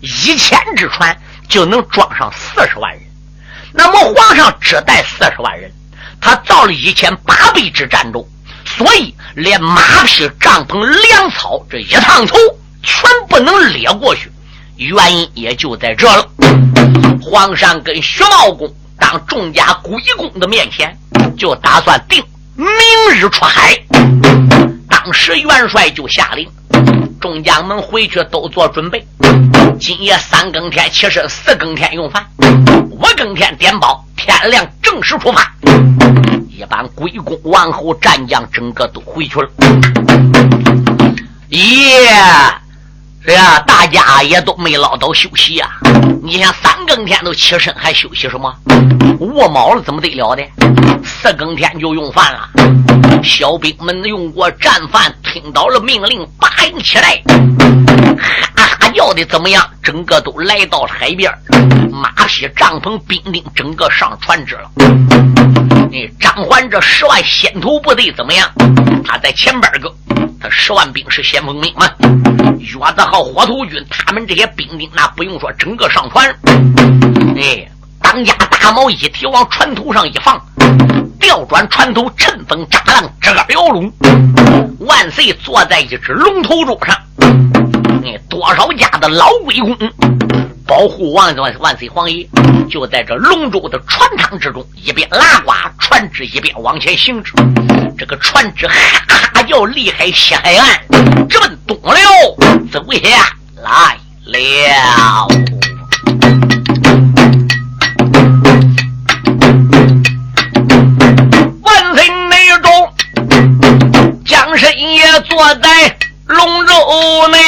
[0.00, 1.14] 一千只船
[1.50, 3.02] 就能装上四十万人。
[3.74, 5.70] 那么皇上只带四十万人，
[6.18, 8.26] 他造了一千八百只战舟，
[8.64, 12.34] 所以连马匹、帐篷、粮草这一趟头。
[12.82, 14.30] 全不能掠过去，
[14.76, 16.28] 原因也就在这了。
[17.20, 20.96] 皇上跟徐茂公当众家归公的面前，
[21.36, 22.22] 就打算定
[22.56, 22.66] 明
[23.12, 23.76] 日出海。
[24.88, 26.48] 当时元帅就下令，
[27.20, 29.06] 众将们回去都做准备。
[29.78, 32.26] 今夜三更天起身，四更天用饭，
[32.90, 35.52] 五更天点包，天亮正式出发。
[36.50, 39.48] 一般归公王后战将整个都回去了。
[41.50, 41.60] 耶，
[43.32, 45.70] 呀，大家也都没捞到休息啊。
[46.22, 48.54] 你想三更天都起身还休息什么？
[49.20, 50.42] 卧毛了怎么得了的？
[51.04, 52.48] 四更天就用饭了。
[53.22, 57.22] 小兵们用过战饭，听到了命令，拔营起来，
[58.54, 59.68] 哈哈叫的怎么样？
[59.82, 61.32] 整个都来到了海边，
[61.90, 64.70] 马匹、帐篷、兵丁，整个上船只了。
[65.90, 68.48] 你张环这十万先头部队怎么样？
[69.04, 69.92] 他在前边个，
[70.40, 71.88] 他十万兵是先锋兵嘛。
[72.58, 76.28] 岳子号火头军，他们这些兵丁那不用说，整个上船。
[77.36, 77.68] 哎，
[78.00, 80.40] 当家大矛一提往船头上一放，
[81.20, 83.92] 调转船头，乘风扎浪，这个摇龙。
[84.80, 86.96] 万岁坐在一只龙头柱上，
[88.04, 89.76] 哎，多少家的老鬼公。
[90.66, 92.28] 保护万万万岁皇爷，
[92.68, 97.32] 就在这龙舟的船舱之中，一边拉呱，船只一边往前行着。
[97.96, 98.74] 这个船只哈
[99.08, 100.78] 哈要离开，西海岸
[101.28, 101.94] 直奔东流
[102.70, 103.00] 走下
[103.62, 103.96] 来
[104.26, 105.26] 了。
[111.62, 112.92] 万岁内中，
[114.26, 115.96] 江神也坐在
[116.26, 116.74] 龙舟
[117.28, 117.38] 内。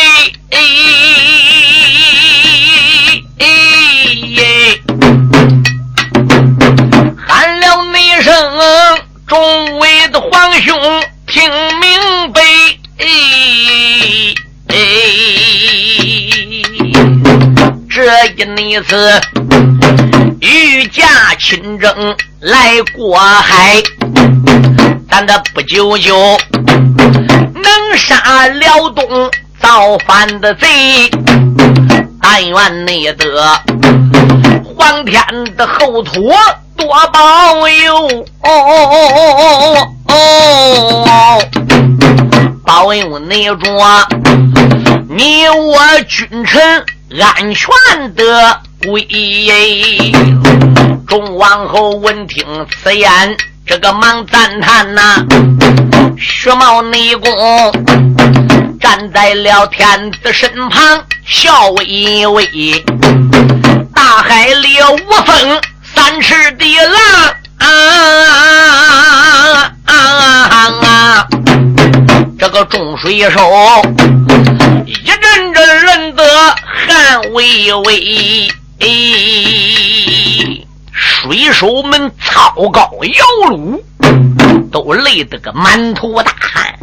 [18.70, 19.20] 一次
[20.38, 23.82] 御驾亲征来过海，
[25.10, 26.14] 咱的不久就
[26.54, 29.04] 能杀辽东
[29.60, 31.10] 造反的贼，
[32.22, 33.42] 但愿你得
[34.62, 35.20] 皇天
[35.56, 36.32] 的后土。
[36.76, 41.42] 多保佑哦哦，
[42.64, 43.56] 保佑你着
[45.08, 45.76] 你我
[46.08, 46.86] 君臣
[47.18, 47.68] 安全
[48.14, 49.04] 的归。
[51.08, 52.44] 众王侯闻听
[52.82, 53.36] 此言，
[53.66, 55.24] 这个忙赞叹呐。
[56.16, 57.32] 薛茂内功
[58.80, 62.84] 站在了天子身旁，笑微微。
[63.94, 65.60] 大海里无风。
[65.92, 66.94] 三尺的浪
[67.58, 67.66] 啊
[69.84, 69.92] 啊
[70.84, 71.26] 啊！
[72.38, 73.40] 这个众水手
[74.86, 76.24] 一阵阵冷得
[76.64, 78.52] 汗微微，
[80.90, 83.80] 水手们操高摇橹，
[84.72, 86.76] 都累得个满头大汗。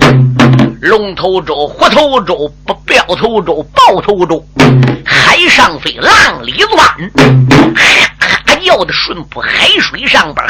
[0.80, 4.48] 龙头舟、虎头舟、不镖头舟、豹头舟，
[5.06, 7.12] 海上飞，浪里钻。
[8.62, 10.48] 要的顺铺海水上边，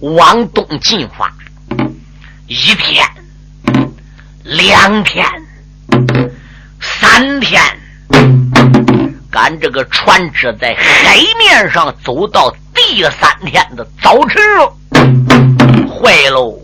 [0.00, 1.30] 往东进发，
[2.46, 3.06] 一天、
[4.42, 5.24] 两天、
[6.80, 7.62] 三天，
[9.30, 14.76] 赶这个船只在海面上走到第三天的早晨了，
[15.88, 16.58] 坏喽！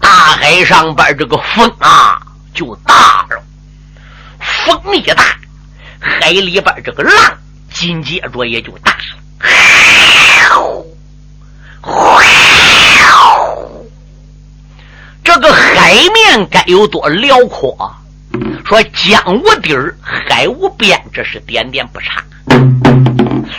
[0.00, 2.20] 大海上边这个风啊
[2.52, 3.42] 就大了，
[4.38, 5.36] 风一大，
[5.98, 7.12] 海里边这个浪。
[7.72, 8.96] 紧接着也就大
[10.52, 10.84] 了，
[15.24, 17.98] 这个海面该有多辽阔啊？
[18.64, 22.22] 说江无底儿，海无边，这是点点不差。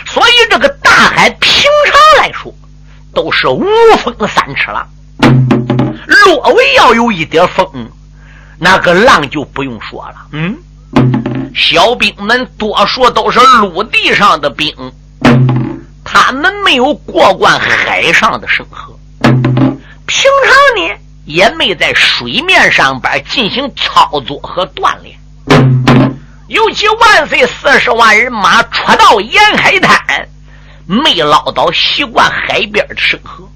[0.06, 2.52] 所以这个大海平常来说
[3.14, 3.64] 都是无
[3.98, 4.86] 风三尺浪，
[6.06, 7.66] 若为要有一点风，
[8.58, 10.16] 那个浪就不用说了。
[10.32, 10.56] 嗯。
[11.54, 14.74] 小兵们多数都是陆地上的兵，
[16.04, 20.96] 他们没有过惯海上的生活，平常呢
[21.26, 25.18] 也没在水面上边进行操作和锻炼。
[26.46, 30.28] 尤其万岁四十万人马出到沿海滩，
[30.86, 33.48] 没捞到习惯海边的生活。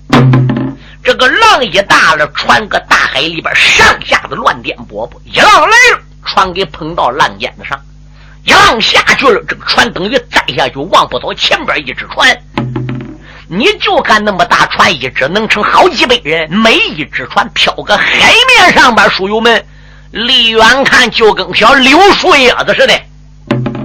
[1.03, 7.81] 这个浪一大了，船搁大海里边上下的乱颠簸簸，一浪来了，船给碰到浪尖子上。
[8.45, 12.29] 一浪下去了，这个船等于栽下去，望不到前边一只船。
[13.53, 19.66] 你就看那么大船，一只能撑好几百人，每一只船漂个海面上边，书友们
[20.12, 22.94] 离远看就跟小柳树叶子似的。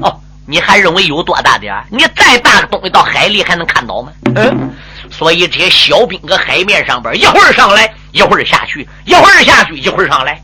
[0.03, 4.11] 哦，你还认为有多大点你再大个东西到海里还能看到吗？
[4.35, 4.71] 嗯，
[5.09, 10.39] 所以这些小兵搁海面上边，一会儿上来，一会儿下去，一会儿下去，一会儿上来。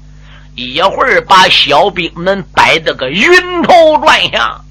[0.55, 4.65] 一会儿把小兵们摆得个晕头转向，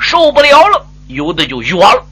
[0.00, 2.04] 受不了了，有的就哕了，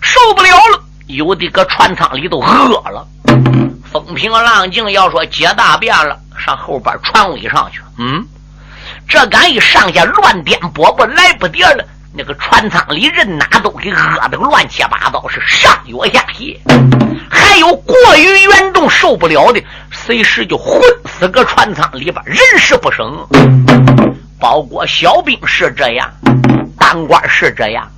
[0.00, 0.80] 受不了了，
[1.14, 3.06] 有的搁船舱里头饿了。
[3.92, 7.80] 风平浪静，要说接大便了，上后边船尾上去。
[7.98, 8.24] 嗯，
[9.08, 11.84] 这敢一上下乱颠簸簸，来不得了。
[12.12, 16.56] 那个船舱里人哪都给饿得乱七八糟，是上舀下泻。
[17.28, 23.26] 还有过于严重受不了的，随时就昏死搁船舱里边，人事不省。
[24.40, 26.08] 包括小兵是这样，
[26.78, 27.88] 当官是这样，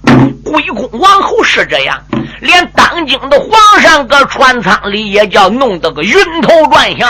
[0.44, 1.98] 贵公王侯是这样，
[2.42, 6.12] 连当今的皇上搁船舱里也叫弄得个晕
[6.42, 7.08] 头转向。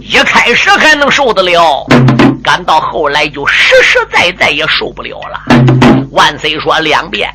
[0.00, 1.86] 一开始还能受得了，
[2.44, 5.40] 赶到后来就实实在在也受不了了。
[6.10, 7.32] 万岁说：“两遍，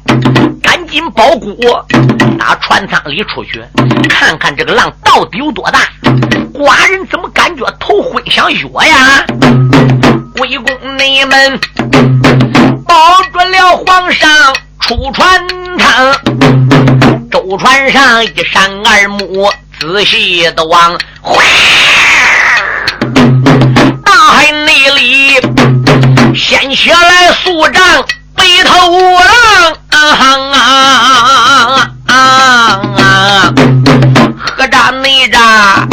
[0.62, 1.58] 赶紧包谷，
[2.38, 3.60] 打船舱里出去，
[4.08, 5.80] 看看这个浪到底有多大。
[6.54, 9.26] 寡人怎么感觉头昏想药呀？”
[10.40, 11.60] 魏公你们
[12.86, 12.94] 保
[13.34, 14.30] 准了皇上
[14.80, 15.48] 出船
[15.80, 16.12] 舱，
[17.36, 20.98] 舟船上一扇二目，仔细的望，
[24.06, 25.34] 大海内里
[26.34, 27.84] 掀起来数丈。
[28.38, 29.22] 背头浪
[29.90, 30.24] 啊啊
[30.54, 33.54] 啊啊啊！
[34.58, 35.86] 何扎内扎，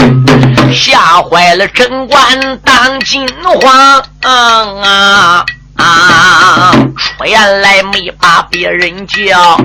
[0.73, 5.45] 吓坏了贞观当金皇啊啊！
[5.83, 9.57] 啊出言来没把别人叫，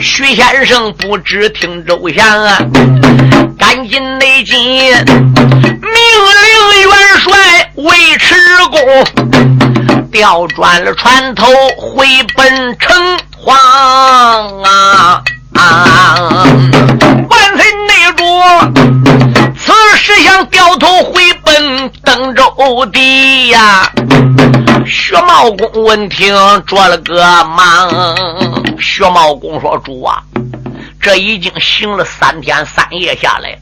[0.00, 2.58] 徐先生不知听周详啊，
[3.58, 4.92] 赶紧内进，命
[5.82, 8.34] 令元帅尉迟
[8.70, 8.78] 恭。
[10.12, 12.06] 调转了船头回
[12.36, 12.96] 本城
[13.44, 13.52] 隍
[14.64, 15.22] 啊！
[15.56, 16.46] 啊
[17.28, 18.24] 万岁内主，
[19.58, 23.90] 此时想掉头回奔登州地呀！
[24.86, 26.34] 薛茂公闻听
[26.66, 28.16] 做了个忙，
[28.78, 30.22] 薛茂公说：“主啊，
[31.00, 33.58] 这已经行了三天三夜下来了，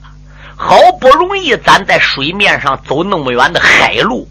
[0.57, 4.29] 好不容易咱在水面上走那么远的海路。”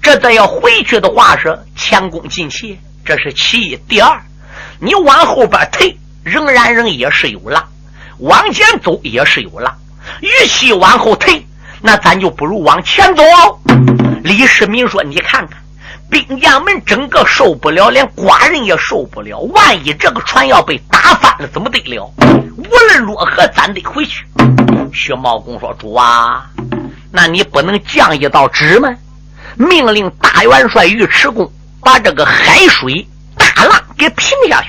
[0.00, 3.76] 这再要回去的话是前功尽弃，这是其一。
[3.88, 4.20] 第二，
[4.78, 7.62] 你往后边退，仍然仍也是有浪；
[8.18, 9.74] 往前走也是有浪。
[10.20, 11.44] 与其往后退，
[11.80, 13.22] 那咱就不如往前走。
[14.22, 15.58] 李世民说：“你看看，
[16.12, 19.38] 兵将们整个受不了，连寡人也受不了。
[19.38, 22.04] 万一这个船要被打翻了，怎么得了？
[22.58, 24.26] 无论如何，咱得回去。”
[24.92, 26.44] 薛茂公说：“主啊，
[27.10, 28.94] 那你不能降一道旨吗？”
[29.56, 31.50] 命令大元帅尉迟恭
[31.80, 33.06] 把这个海水
[33.38, 34.68] 大浪给平下去，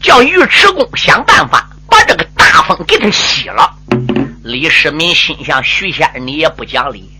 [0.00, 3.70] 叫尉迟恭想办法把这个大风给他熄了。
[4.42, 7.10] 李世民心想：徐先生，你也不讲理。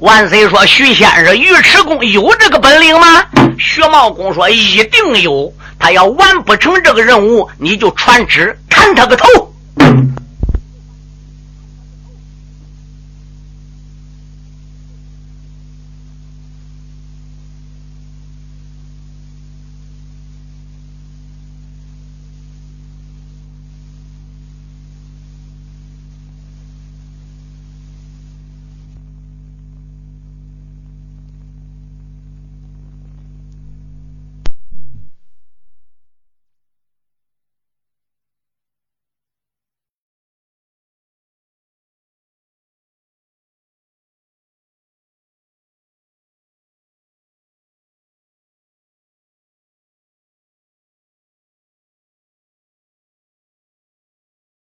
[0.00, 3.24] 万岁说：徐先生，尉迟恭有这个本领吗？
[3.58, 5.52] 徐茂公说：一定有。
[5.76, 9.26] 他要完不成这个任务，你就传旨砍他个头。